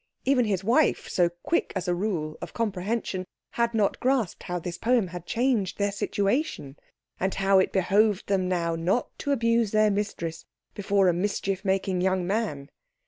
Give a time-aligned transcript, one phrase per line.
[0.25, 4.75] Even his wife, so quick as a rule of comprehension, had not grasped how this
[4.79, 6.75] poem had changed their situation,
[7.19, 10.43] and how it behoved them now not to abuse their mistress
[10.73, 12.71] before a mischief making young man.